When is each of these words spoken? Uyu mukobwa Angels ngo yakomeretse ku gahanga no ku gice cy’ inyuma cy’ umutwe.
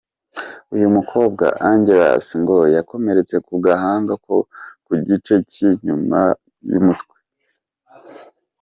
Uyu 0.75 0.87
mukobwa 0.95 1.45
Angels 1.71 2.27
ngo 2.41 2.57
yakomeretse 2.75 3.35
ku 3.47 3.53
gahanga 3.65 4.13
no 4.23 4.39
ku 4.87 4.91
gice 5.07 5.35
cy’ 5.51 5.59
inyuma 5.69 6.19
cy’ 6.65 6.73
umutwe. 6.79 7.17